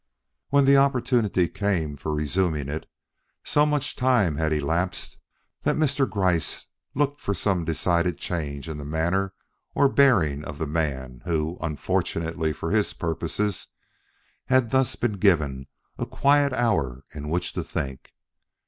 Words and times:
When 0.49 0.65
the 0.65 0.77
opportunity 0.77 1.47
came 1.47 1.95
for 1.95 2.11
resuming 2.11 2.69
it, 2.69 2.87
so 3.43 3.67
much 3.67 3.95
time 3.95 4.35
had 4.37 4.51
elapsed 4.51 5.17
that 5.61 5.75
Mr. 5.75 6.09
Gryce 6.09 6.65
looked 6.95 7.21
for 7.21 7.35
some 7.35 7.65
decided 7.65 8.17
change 8.17 8.67
in 8.67 8.79
the 8.79 8.83
manner 8.83 9.35
or 9.75 9.87
bearing 9.93 10.43
of 10.43 10.57
the 10.57 10.65
man 10.65 11.21
who, 11.25 11.55
unfortunately 11.61 12.51
for 12.51 12.71
his 12.71 12.93
purposes, 12.93 13.67
had 14.47 14.71
thus 14.71 14.95
been 14.95 15.19
given 15.19 15.67
a 15.99 16.07
quiet 16.07 16.51
hour 16.51 17.03
in 17.13 17.29
which 17.29 17.53
to 17.53 17.63
think. 17.63 18.11